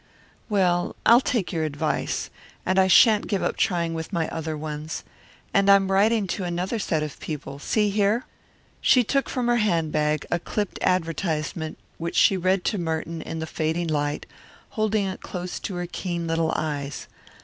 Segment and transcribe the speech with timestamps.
[0.49, 2.31] "Well, I'll take your advice.
[2.65, 5.03] And I shan't give up trying with my other ones.
[5.53, 8.25] And I'm writing to another set of people see here."
[8.81, 13.45] She took from her handbag a clipped advertisement which she read to Merton in the
[13.45, 14.25] fading light,
[14.69, 17.07] holding it close to her keen little eyes.